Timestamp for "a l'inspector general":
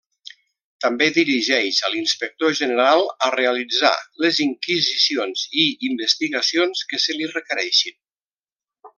1.89-3.05